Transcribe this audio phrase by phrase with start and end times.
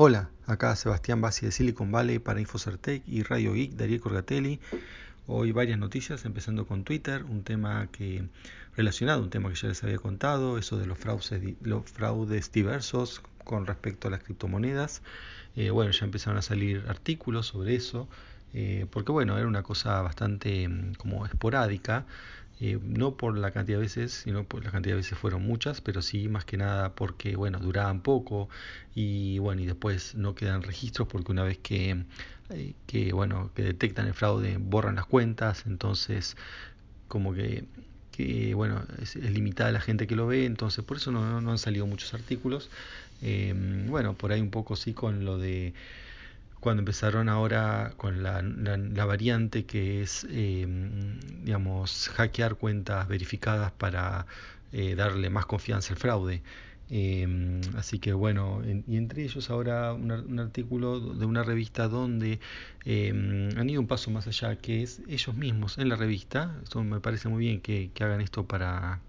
[0.00, 4.60] Hola, acá Sebastián Bassi de Silicon Valley para Infocertec y Radio Geek, Darío Corgatelli.
[5.26, 8.22] Hoy varias noticias, empezando con Twitter, un tema que
[8.76, 11.32] relacionado, un tema que ya les había contado, eso de los fraudes,
[11.62, 15.02] los fraudes diversos con respecto a las criptomonedas.
[15.56, 18.06] Eh, bueno, ya empezaron a salir artículos sobre eso,
[18.54, 22.06] eh, porque bueno, era una cosa bastante mm, como esporádica.
[22.60, 25.80] Eh, no por la cantidad de veces, sino por la cantidad de veces fueron muchas,
[25.80, 28.48] pero sí más que nada porque, bueno, duraban poco
[28.96, 32.04] y, bueno, y después no quedan registros porque una vez que,
[32.50, 36.36] eh, que bueno, que detectan el fraude, borran las cuentas, entonces
[37.06, 37.64] como que,
[38.12, 41.86] que bueno, es, limitada la gente que lo ve, entonces por eso no, han salido
[41.86, 42.70] muchos artículos.
[43.22, 43.54] Eh,
[43.88, 45.74] bueno, por ahí un poco sí con lo de
[46.60, 50.66] cuando empezaron ahora con la, la, variante que es, eh,
[51.42, 54.26] digamos, hackear cuentas verificadas para
[54.72, 56.42] eh, darle más confianza al fraude.
[56.90, 61.86] Eh, así que bueno, en, y entre ellos ahora un, un, artículo de una revista
[61.86, 62.40] donde
[62.86, 67.00] han ido un paso más allá, que es ellos mismos en la revista, esto me
[67.00, 69.00] parece muy bien que, que hagan esto para,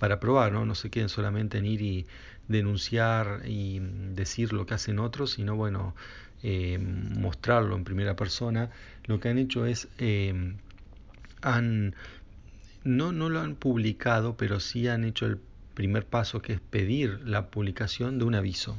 [0.00, 0.66] para probar, ¿no?
[0.66, 2.06] no se queden solamente en ir y
[2.48, 3.80] denunciar y
[4.14, 5.94] decir lo que hacen otros, sino bueno,
[6.42, 8.70] eh, mostrarlo en primera persona,
[9.04, 10.54] lo que han hecho es, eh,
[11.40, 11.94] han,
[12.84, 15.38] no, no lo han publicado, pero sí han hecho el
[15.74, 18.78] primer paso que es pedir la publicación de un aviso.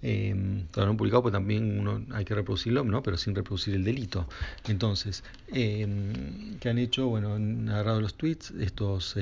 [0.00, 0.32] Eh,
[0.76, 3.02] no publicado, pues también uno hay que reproducirlo, ¿no?
[3.02, 4.28] pero sin reproducir el delito.
[4.68, 5.88] Entonces, eh,
[6.60, 7.08] ¿qué han hecho?
[7.08, 9.16] Bueno, han agarrado los tweets, estos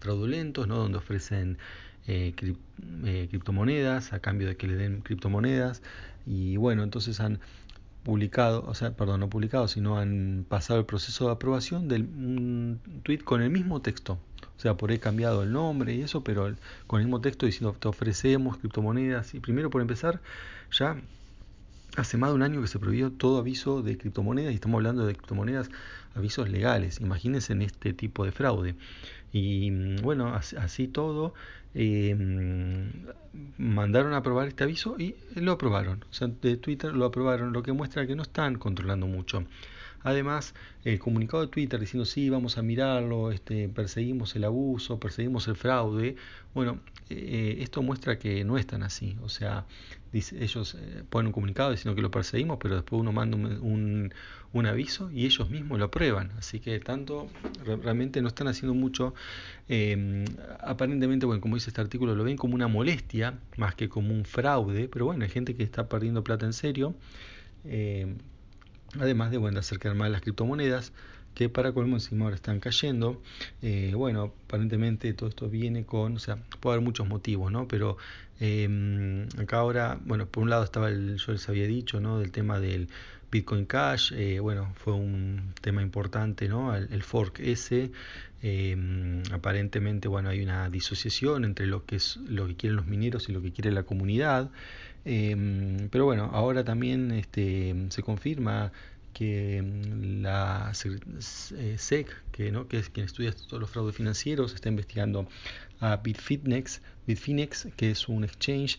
[0.00, 0.76] fraudulentos, ¿no?
[0.76, 1.56] donde ofrecen
[2.06, 2.56] eh, cri
[3.04, 5.82] eh, criptomonedas a cambio de que le den criptomonedas.
[6.26, 7.40] Y bueno, entonces han
[8.04, 12.80] publicado, o sea, perdón, no publicado, sino han pasado el proceso de aprobación de un
[13.02, 14.18] tweet con el mismo texto.
[14.56, 16.54] O sea, por ahí cambiado el nombre y eso, pero
[16.86, 19.34] con el mismo texto diciendo te ofrecemos criptomonedas.
[19.34, 20.20] Y primero, por empezar,
[20.70, 20.96] ya
[21.96, 25.06] hace más de un año que se prohibió todo aviso de criptomonedas y estamos hablando
[25.06, 25.70] de criptomonedas,
[26.14, 27.00] avisos legales.
[27.00, 28.74] Imagínense en este tipo de fraude.
[29.32, 29.70] Y
[30.02, 31.34] bueno, así, así todo,
[31.74, 32.14] eh,
[33.58, 36.04] mandaron a aprobar este aviso y lo aprobaron.
[36.08, 39.44] O sea, de Twitter lo aprobaron, lo que muestra que no están controlando mucho.
[40.04, 40.54] Además,
[40.84, 45.56] el comunicado de Twitter diciendo sí, vamos a mirarlo, este, perseguimos el abuso, perseguimos el
[45.56, 46.16] fraude.
[46.54, 46.78] Bueno,
[47.08, 49.16] eh, esto muestra que no están así.
[49.22, 49.64] O sea,
[50.12, 54.12] ellos eh, ponen un comunicado diciendo que lo perseguimos, pero después uno manda un,
[54.66, 56.32] aviso y ellos mismos lo aprueban.
[56.38, 57.28] Así que tanto
[57.64, 59.14] realmente no están haciendo mucho.
[59.68, 60.24] Eh,
[60.60, 64.24] aparentemente, bueno, como dice este artículo, lo ven como una molestia más que como un
[64.26, 64.88] fraude.
[64.88, 66.94] Pero bueno, hay gente que está perdiendo plata en serio.
[67.64, 68.14] Eh,
[69.00, 70.92] además de bueno, acercar más las criptomonedas
[71.34, 73.20] que para colmo encima ahora están cayendo.
[73.62, 77.66] Eh, bueno, aparentemente todo esto viene con, o sea, puede haber muchos motivos, ¿no?
[77.68, 77.96] Pero
[78.40, 82.18] eh, acá ahora, bueno, por un lado estaba el, yo les había dicho, ¿no?
[82.18, 82.88] Del tema del
[83.34, 86.72] Bitcoin Cash, eh, bueno, fue un tema importante, ¿no?
[86.76, 87.90] El, fork ese,
[88.44, 88.76] eh,
[89.32, 93.32] aparentemente, bueno, hay una disociación entre lo que es lo que quieren los mineros y
[93.32, 94.52] lo que quiere la comunidad.
[95.04, 98.70] Eh, pero bueno, ahora también este, se confirma
[99.12, 99.64] que
[100.22, 102.68] la SEC, que, ¿no?
[102.68, 105.26] que es quien estudia todos los fraudes financieros, está investigando
[105.80, 108.78] a Bitfinex, Bitfinex, que es un exchange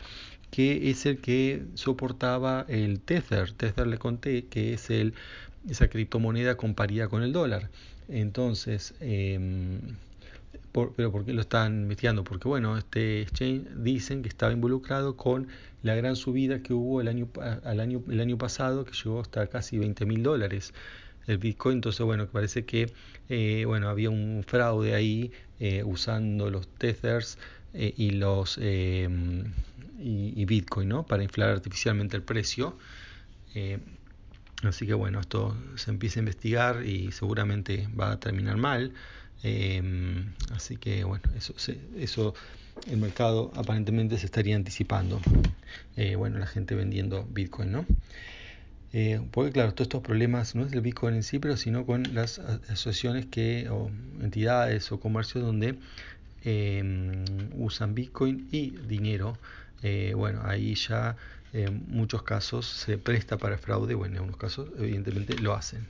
[0.55, 3.51] que es el que soportaba el Tether.
[3.51, 5.13] Tether le conté que es el,
[5.69, 7.69] esa criptomoneda con paridad con el dólar.
[8.07, 8.93] Entonces,
[10.71, 12.23] por, pero ¿por qué lo están investigando?
[12.23, 15.47] Porque bueno, este exchange dicen que estaba involucrado con
[15.83, 20.73] la gran subida que hubo el año, pasado, que llegó hasta casi 20 mil dólares
[21.27, 21.79] el Bitcoin.
[21.79, 22.93] Entonces, bueno, parece que
[23.27, 27.37] eh, bueno, había un fraude ahí eh, usando los tethers
[27.73, 28.57] eh, y los
[29.99, 31.05] y, Bitcoin, ¿no?
[31.05, 32.77] Para inflar artificialmente el precio.
[34.63, 38.93] así que bueno, esto se empieza a investigar y seguramente va a terminar mal.
[39.43, 41.53] Eh, así que bueno, eso,
[41.97, 42.33] eso
[42.89, 45.19] el mercado aparentemente se estaría anticipando.
[45.95, 47.85] Eh, bueno, la gente vendiendo Bitcoin, ¿no?
[48.93, 52.13] Eh, porque claro, todos estos problemas no es del Bitcoin en sí, pero sino con
[52.13, 53.89] las asociaciones que, o
[54.21, 55.75] entidades o comercios donde
[56.43, 57.25] eh,
[57.55, 59.37] usan Bitcoin y dinero.
[59.87, 61.15] Eh, bueno, ahí ya
[61.53, 65.85] en muchos casos se presta para fraude, bueno, en algunos casos evidentemente lo hacen.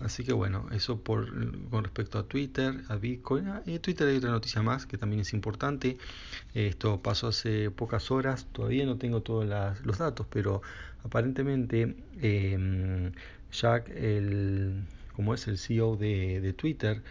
[0.00, 1.30] Así que bueno, eso por,
[1.70, 3.46] con respecto a Twitter, a Bitcoin.
[3.46, 5.98] Ah, en Twitter hay otra noticia más que también es importante.
[6.52, 9.46] Esto pasó hace pocas horas, todavía no tengo todos
[9.84, 10.60] los datos, pero
[11.04, 13.12] aparentemente eh,
[13.52, 14.82] Jack, el,
[15.14, 17.02] como es el CEO de Twitter,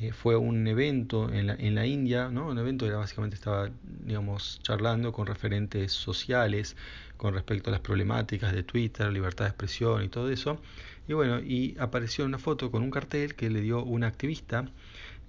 [0.00, 2.48] eh, fue un evento en la, en India, ¿no?
[2.48, 6.74] Un evento que básicamente estaba, digamos, charlando con referentes sociales
[7.18, 10.58] con respecto a las problemáticas de Twitter, libertad de expresión y todo eso.
[11.06, 14.64] Y bueno, y apareció una foto con un cartel que le dio una activista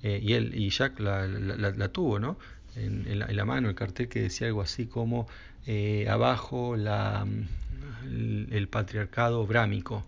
[0.04, 2.38] eh, y él y Jack la, tuvo, ¿no?
[2.78, 5.28] En, la, mano el cartel que decía algo así como
[5.68, 10.06] eh, abajo el, patriarcado brámico,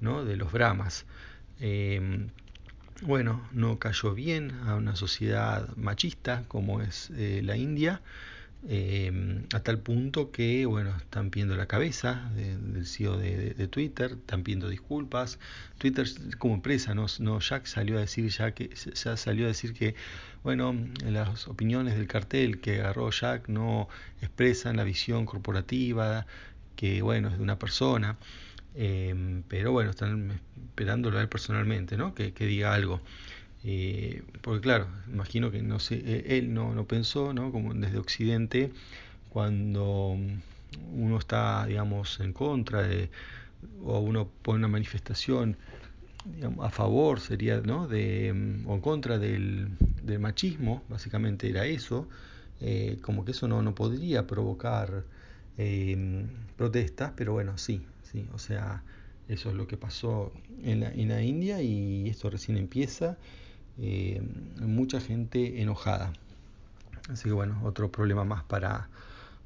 [0.00, 0.24] ¿no?
[0.24, 1.04] De los brahmas.
[3.02, 8.00] Bueno, no cayó bien a una sociedad machista como es eh, la India,
[8.68, 14.42] eh, a tal punto que, bueno, están pidiendo la cabeza del CEO de, Twitter, están
[14.42, 15.38] pidiendo disculpas.
[15.78, 16.06] Twitter
[16.38, 19.94] como empresa, no, no Jack salió a decir ya que ya salió a decir que,
[20.42, 23.88] bueno, las opiniones del cartel que agarró Jack no
[24.20, 26.26] expresan la visión corporativa,
[26.76, 28.16] que, bueno, es de una persona.
[28.76, 32.14] Em, pero bueno, están esperándolo a él personalmente, ¿no?
[32.14, 33.00] Que, diga algo.
[33.64, 37.52] Eh, porque claro, imagino que no sé, e, él no, no pensó, ¿no?
[37.52, 38.70] Como desde Occidente,
[39.30, 40.16] cuando
[40.92, 43.10] uno está, digamos, en contra de,
[43.84, 45.56] o uno pone una manifestación
[46.60, 47.88] a favor, sería, ¿no?
[47.88, 48.30] De,
[48.66, 49.70] o en contra del,
[50.20, 52.08] machismo, básicamente era eso,
[52.60, 55.04] eh, como que eso no, no podría provocar
[55.58, 56.26] em,
[56.56, 58.82] protestas, pero bueno, sí, Sí, o sea,
[59.28, 60.32] eso es lo que pasó
[60.62, 63.16] en la, en la India y esto recién empieza.
[63.78, 64.22] Eh,
[64.60, 66.12] mucha gente enojada.
[67.10, 68.88] Así que bueno, otro problema más para,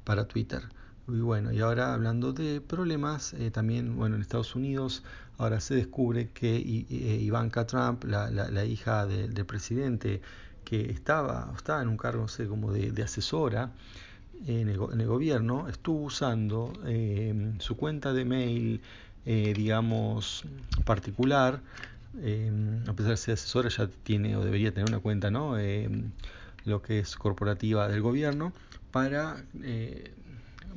[0.03, 0.61] para Twitter.
[1.07, 5.03] Y bueno, y ahora hablando de problemas, eh, también, bueno, en Estados Unidos
[5.37, 10.21] ahora se descubre que eh, Ivanka Trump, la, la, hija del presidente,
[10.63, 13.71] que estaba, estaba en un cargo, no sé, como de asesora,
[14.47, 18.81] en el, gobierno estuvo usando eh, su cuenta de mail,
[19.25, 20.45] eh, digamos,
[20.85, 21.59] particular,
[22.19, 22.51] eh,
[22.87, 25.55] a pesar de ser asesora, ya tiene o debería tener una cuenta, ¿no?
[26.63, 28.53] lo que es corporativa del gobierno,
[28.91, 29.43] para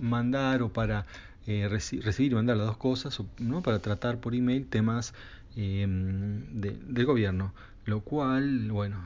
[0.00, 1.04] mandar o para
[1.46, 3.60] recibir y mandar las dos cosas, ¿no?
[3.60, 5.12] Para tratar por email temas
[5.54, 7.52] del gobierno,
[7.84, 8.96] lo cual, bueno,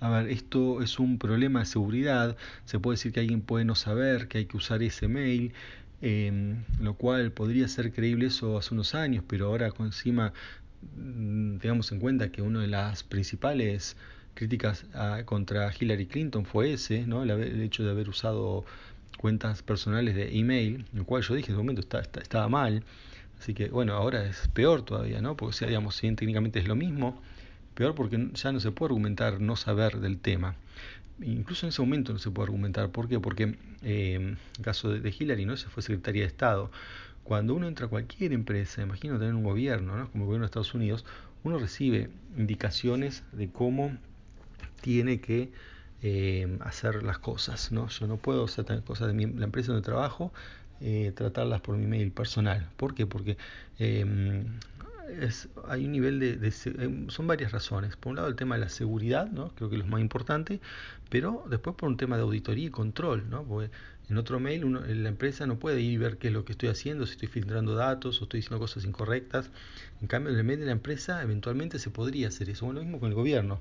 [0.00, 3.74] a ver, esto es un problema de seguridad, se puede decir que alguien puede no
[3.74, 5.52] saber que hay que usar ese mail,
[6.00, 10.32] em, lo cual podría ser creíble eso hace unos años, pero ahora encima
[10.96, 13.96] mm, tengamos en cuenta que una de las principales
[14.34, 14.86] críticas
[15.26, 17.22] contra Hillary Clinton fue ese, ¿no?
[17.22, 18.64] el, hecho de haber usado
[19.18, 22.82] cuentas personales de email, lo cual yo dije en ese momento está, estaba mal,
[23.38, 25.36] así que bueno, ahora es peor todavía, ¿no?
[25.36, 27.20] porque sea, digamos, si técnicamente es lo mismo,
[27.80, 30.54] Peor porque ya no se puede argumentar no saber del tema.
[31.22, 32.90] Incluso en ese momento no se puede argumentar.
[32.90, 33.18] ¿Por qué?
[33.18, 35.56] Porque eh, el caso de, Hillary, ¿no?
[35.56, 36.70] Se fue secretaria de Estado.
[37.24, 40.10] Cuando uno entra a cualquier empresa, imagino tener un gobierno, ¿no?
[40.10, 41.06] como el gobierno de Estados Unidos,
[41.42, 43.96] uno recibe indicaciones de cómo
[44.82, 45.50] tiene que
[46.02, 47.72] eh, hacer las cosas.
[47.72, 47.88] ¿no?
[47.88, 50.34] Yo no puedo hacer cosas de la empresa donde trabajo,
[50.82, 52.68] eh, tratarlas por mi mail personal.
[52.76, 53.06] ¿Por qué?
[53.06, 53.38] Porque
[55.20, 57.96] es, hay un nivel de, eh, son varias razones.
[57.96, 59.50] Por un lado el tema de la seguridad, ¿no?
[59.54, 60.60] creo que es lo más importante,
[61.08, 63.44] pero después por un tema de auditoría y control, ¿no?
[63.44, 63.70] porque
[64.10, 66.52] en otro mail uno, la empresa no puede ir y ver qué es lo que
[66.52, 69.50] estoy haciendo, si estoy filtrando datos o estoy diciendo cosas incorrectas.
[70.00, 72.64] En cambio, en el mail de la empresa eventualmente se podría hacer eso.
[72.64, 73.60] Bueno, lo mismo con el gobierno.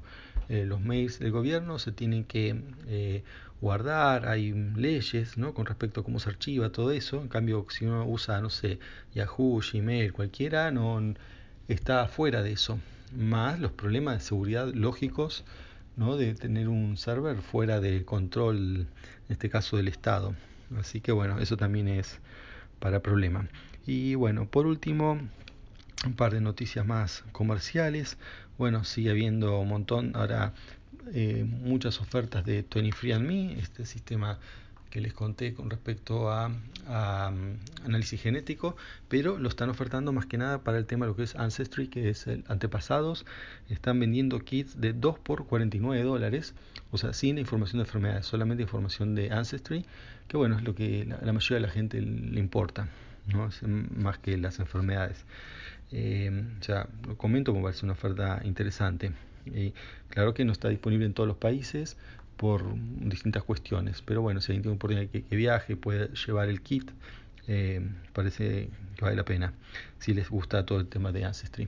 [0.49, 3.23] Eh, los mails del gobierno se tienen que eh,
[3.61, 5.53] guardar, hay leyes ¿no?
[5.53, 7.21] con respecto a cómo se archiva todo eso.
[7.21, 8.79] En cambio, si uno usa, no sé,
[9.13, 10.99] Yahoo, Gmail, cualquiera, no
[11.69, 12.79] está fuera de eso,
[13.15, 15.45] más los problemas de seguridad lógicos
[15.95, 16.17] ¿no?
[16.17, 18.87] de tener un server fuera de control, en
[19.29, 20.35] este caso del Estado.
[20.77, 22.19] Así que bueno, eso también es
[22.79, 23.47] para problema.
[23.85, 25.19] Y bueno, por último,
[26.05, 28.17] un par de noticias más comerciales.
[28.57, 30.53] Bueno, sigue habiendo un montón, ahora
[31.13, 34.39] eh, muchas ofertas de 23andMe, este sistema
[34.89, 38.75] que les conté con respecto a, mm, análisis genético,
[39.07, 41.87] pero lo están ofertando más que nada para el tema de lo que es Ancestry,
[41.87, 43.25] que es el antepasados.
[43.69, 46.55] Están vendiendo kits de 2 por 49 dólares,
[46.91, 49.85] o sea, sin información de enfermedades, solamente información de Ancestry,
[50.27, 52.87] que bueno, es lo que la, mayoría de la gente le importa,
[53.27, 53.49] ¿no?
[53.95, 55.25] más que las enfermedades.
[55.91, 59.11] Eh, sea, lo comento como parece una oferta interesante.
[60.09, 61.97] Claro que no está disponible en todos los países,
[62.39, 62.63] por
[63.01, 64.01] distintas cuestiones.
[64.01, 66.89] Pero bueno, si alguien tiene oportunidad que, que viaje, puede llevar el kit,
[67.49, 69.51] eh, parece que vale la pena,
[69.99, 71.67] si les gusta todo el tema de Ancestry.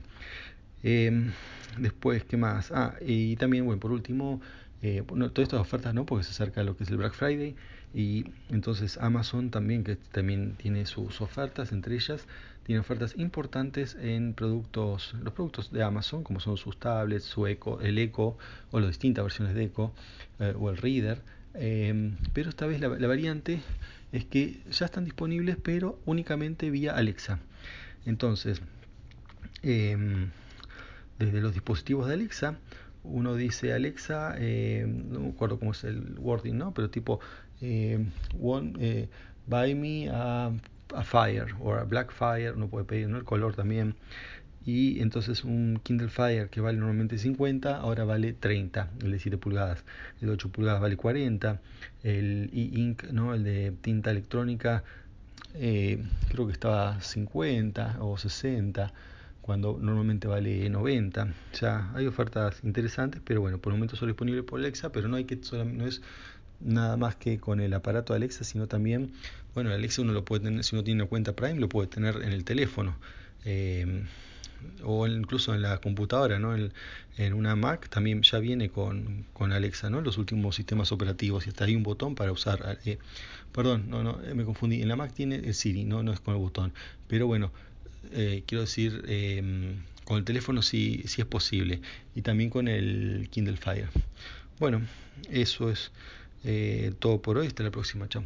[0.82, 1.30] Eh,
[1.76, 2.72] después, ¿qué más?
[2.72, 4.40] Ah, y también, bueno, por último,
[4.80, 7.54] eh, todas estas ofertas no, porque se acerca lo que es el Black Friday.
[7.92, 12.26] Y entonces Amazon también, que también tiene sus ofertas, entre ellas
[12.64, 17.80] tiene ofertas importantes en productos, los productos de Amazon, como son sus tablets, su Echo,
[17.80, 18.36] el Echo
[18.70, 19.92] o las distintas versiones de Echo
[20.38, 21.22] eh, o el Reader.
[21.54, 23.60] Em, pero esta vez la, variante
[24.12, 27.40] es que ya están disponibles, pero únicamente vía Alexa.
[28.06, 28.62] Entonces,
[29.62, 30.30] em,
[31.18, 32.58] desde los dispositivos de Alexa,
[33.04, 36.72] uno dice Alexa, em, no me acuerdo cómo es el wording, ¿no?
[36.74, 37.20] Pero tipo,
[38.40, 39.08] one, eh,
[39.46, 40.52] buy me a
[40.94, 43.18] a Fire o a Black Fire, no puede pedir ¿no?
[43.18, 43.94] el color también.
[44.64, 49.38] Y entonces un Kindle Fire que vale normalmente 50, ahora vale 30, el de 7
[49.38, 49.84] pulgadas.
[50.20, 51.60] El de 8 pulgadas vale 40.
[52.04, 53.34] El e-ink, ¿no?
[53.34, 54.84] el de tinta electrónica,
[55.54, 58.92] eh, creo que estaba 50 o 60
[59.42, 61.34] cuando normalmente vale 90.
[61.60, 65.16] Ya hay ofertas interesantes, pero bueno, por el momento solo disponible por Alexa, pero no
[65.16, 66.00] hay que no es
[66.64, 69.12] nada más que con el aparato Alexa, sino también,
[69.54, 72.16] bueno, Alexa uno lo puede tener, si uno tiene una cuenta Prime, lo puede tener
[72.16, 72.96] en el teléfono.
[73.44, 74.04] Eh,
[74.84, 76.54] o incluso en la computadora, ¿no?
[76.54, 76.72] En,
[77.34, 80.00] una Mac también ya viene con, con, Alexa, ¿no?
[80.00, 82.78] Los últimos sistemas operativos y hasta hay un botón para usar.
[82.84, 82.98] Eh,
[83.52, 84.80] perdón, no, no, me confundí.
[84.80, 86.72] En la Mac tiene el Siri, no, no es con el botón.
[87.08, 87.52] Pero bueno,
[88.12, 89.02] eh, quiero decir,
[90.04, 91.80] con el teléfono sí, sí es posible
[92.14, 93.88] y también con el Kindle Fire.
[94.58, 94.80] Bueno,
[95.30, 95.90] eso es.
[96.44, 97.46] Eh, todo por hoy.
[97.46, 98.08] Hasta la próxima.
[98.08, 98.24] Chao.